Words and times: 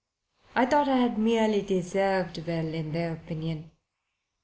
I 0.55 0.65
thought 0.65 0.87
I 0.87 0.97
had 0.97 1.19
merely 1.19 1.61
deserved 1.61 2.43
well 2.47 2.65
in 2.73 2.91
their 2.91 3.13
opinion. 3.13 3.69